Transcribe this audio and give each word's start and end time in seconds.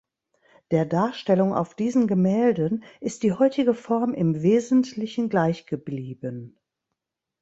Der 0.71 0.87
Darstellung 0.87 1.53
auf 1.53 1.75
diesen 1.75 2.07
Gemälden 2.07 2.83
ist 3.01 3.21
die 3.21 3.33
heutige 3.33 3.75
Form 3.75 4.15
im 4.15 4.41
Wesentlichen 4.41 5.29
gleich 5.29 5.67
geblieben. 5.67 6.57